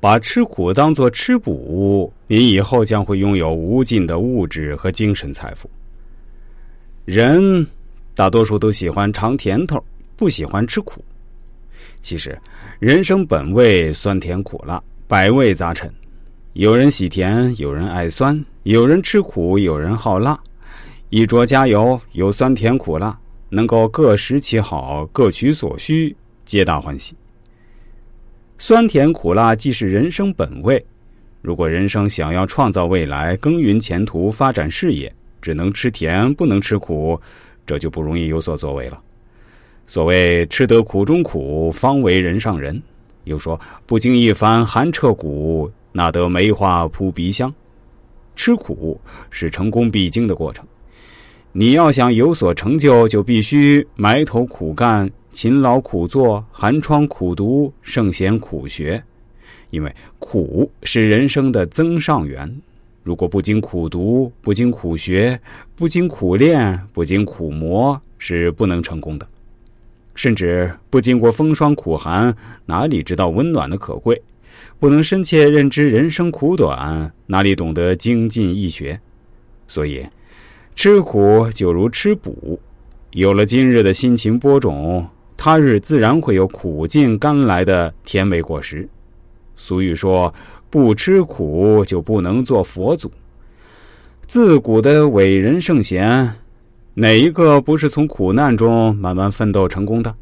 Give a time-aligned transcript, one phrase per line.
[0.00, 5.70] 把吃苦当作吃补，你以后将会拥有无尽的物质和精神财富。
[7.04, 7.66] 人
[8.14, 9.82] 大多数都喜欢尝甜头，
[10.16, 11.04] 不喜欢吃苦。
[12.00, 12.38] 其实，
[12.78, 15.92] 人生本味酸甜苦辣，百味杂陈。
[16.54, 20.40] 有人喜甜，有人爱酸；有人吃苦，有人好辣。
[21.10, 23.18] 一桌佳肴有酸甜苦辣，
[23.50, 27.14] 能够各食其好，各取所需，皆大欢喜。
[28.62, 30.84] 酸甜苦辣既是人生本味。
[31.40, 35.10] 如果人生想要创造未来、耕耘前途、发展事业，
[35.40, 37.18] 只能吃甜不能吃苦，
[37.64, 39.00] 这就不容易有所作为了。
[39.86, 42.80] 所谓“吃得苦中苦，方为人上人”，
[43.24, 47.50] 又说“不经一番寒彻骨，哪得梅花扑鼻香”。
[48.36, 50.62] 吃苦是成功必经的过程。
[51.52, 55.10] 你要想有所成就，就必须埋头苦干。
[55.30, 59.02] 勤劳苦做，寒窗苦读，圣贤苦学，
[59.70, 62.52] 因为苦是人生的增上缘。
[63.02, 65.40] 如果不经苦读、不经苦学、
[65.74, 69.26] 不经苦练、不经苦磨，是不能成功的。
[70.14, 72.34] 甚至不经过风霜苦寒，
[72.66, 74.20] 哪里知道温暖的可贵？
[74.78, 79.00] 不能深切认知人生苦短，哪里懂得精进易学？
[79.66, 80.04] 所以，
[80.74, 82.60] 吃苦就如吃补，
[83.12, 85.08] 有了今日的辛勤播种。
[85.42, 88.86] 他日自然会有苦尽甘来的甜美果实。
[89.56, 90.32] 俗语说
[90.68, 93.10] ：“不吃苦就不能做佛祖。”
[94.28, 96.30] 自古的伟人圣贤，
[96.92, 100.14] 哪一个不是从苦难中慢慢奋斗成功的？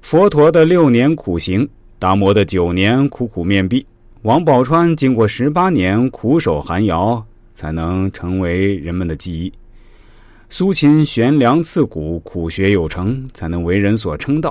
[0.00, 3.84] 佛陀的六年苦行，达摩的九年苦苦面壁，
[4.22, 9.52] 王宝钏经过十八年苦守寒窑，才能成为人们的记忆。
[10.48, 14.50] 苏秦悬梁刺股，苦学有成，才能为人所称道；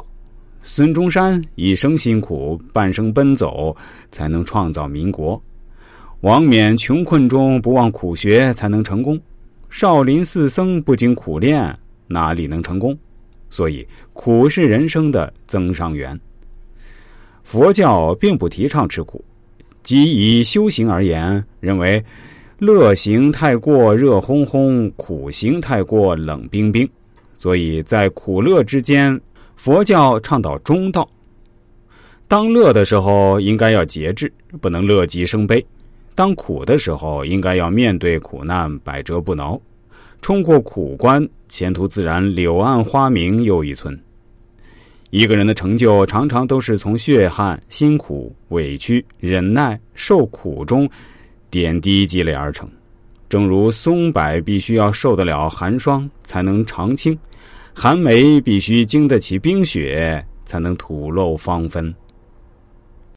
[0.61, 3.75] 孙中山一生辛苦，半生奔走，
[4.11, 5.41] 才能创造民国；
[6.19, 9.17] 王冕穷困中不忘苦学，才能成功；
[9.69, 11.73] 少林寺僧不经苦练，
[12.07, 12.95] 哪里能成功？
[13.49, 16.19] 所以，苦是人生的增上缘。
[17.41, 19.23] 佛教并不提倡吃苦，
[19.81, 22.03] 即以修行而言，认为。
[22.59, 26.87] 乐行太过热烘烘，苦行太过冷冰冰，
[27.37, 29.19] 所以在苦乐之间，
[29.57, 31.07] 佛教倡导中道。
[32.29, 35.59] 当乐的时候，应该要节制，不能乐极生悲；
[36.15, 39.59] 当苦的时候，应该要面对苦难，百折不挠，
[40.21, 43.99] 冲过苦关，前途自然柳暗花明又一村。
[45.09, 50.89] 一个人的成就，常常都是从血汗、辛苦、委屈、忍耐、受苦中。
[51.55, 52.67] 点滴积累而成，
[53.29, 57.17] 正如松柏必须要受得了寒霜才能长青，
[57.73, 61.95] 寒梅必须经得起冰雪才能吐露芳芬。